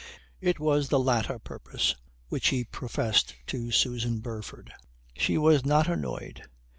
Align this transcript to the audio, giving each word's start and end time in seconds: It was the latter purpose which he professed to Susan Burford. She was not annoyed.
It 0.39 0.59
was 0.59 0.89
the 0.89 0.97
latter 0.97 1.37
purpose 1.37 1.93
which 2.29 2.47
he 2.47 2.63
professed 2.63 3.35
to 3.45 3.69
Susan 3.69 4.17
Burford. 4.19 4.73
She 5.15 5.37
was 5.37 5.63
not 5.63 5.87
annoyed. 5.87 6.41